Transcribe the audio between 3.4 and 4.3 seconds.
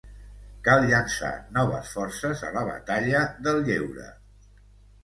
del lleure.